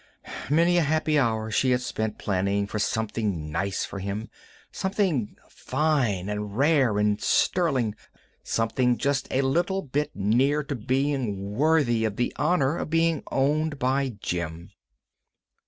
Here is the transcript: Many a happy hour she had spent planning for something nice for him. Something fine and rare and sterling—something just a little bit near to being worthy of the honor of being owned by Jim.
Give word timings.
Many 0.49 0.79
a 0.79 0.81
happy 0.81 1.19
hour 1.19 1.51
she 1.51 1.69
had 1.69 1.79
spent 1.81 2.17
planning 2.17 2.65
for 2.65 2.79
something 2.79 3.51
nice 3.51 3.85
for 3.85 3.99
him. 3.99 4.29
Something 4.71 5.37
fine 5.47 6.27
and 6.27 6.57
rare 6.57 6.97
and 6.97 7.21
sterling—something 7.21 8.97
just 8.97 9.27
a 9.31 9.41
little 9.43 9.83
bit 9.83 10.09
near 10.15 10.63
to 10.63 10.73
being 10.73 11.51
worthy 11.53 12.03
of 12.03 12.15
the 12.15 12.33
honor 12.37 12.77
of 12.77 12.89
being 12.89 13.21
owned 13.29 13.77
by 13.77 14.13
Jim. 14.19 14.71